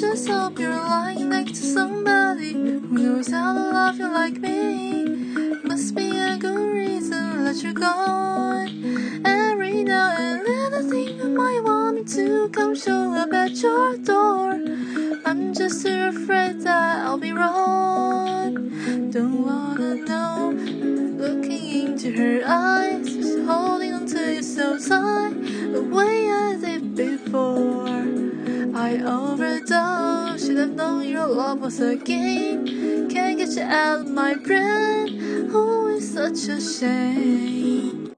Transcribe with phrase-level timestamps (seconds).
[0.00, 5.04] just hope you're lying next to somebody who knows how to love you like me.
[5.62, 8.64] Must be a good reason to let you go.
[9.26, 13.60] Every now and then I think you might want me to come show up at
[13.60, 14.52] your door.
[15.26, 18.54] I'm just too afraid that I'll be wrong.
[19.10, 20.52] Don't wanna know.
[21.18, 25.34] Looking into her eyes, just holding on to you so tight,
[25.74, 25.82] the
[28.90, 30.46] I overdosed.
[30.46, 33.08] Should have known your love was a game.
[33.08, 35.48] Can't get you out of my brain.
[35.52, 38.08] Oh, it's such a shame.